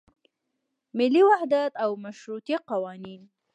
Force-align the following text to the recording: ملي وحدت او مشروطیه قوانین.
ملي 0.97 1.21
وحدت 1.29 1.73
او 1.83 1.91
مشروطیه 2.05 2.57
قوانین. 2.69 3.21